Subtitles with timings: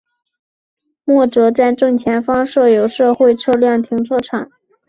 [1.05, 4.49] 默泽站正前方设有社会车辆停车场。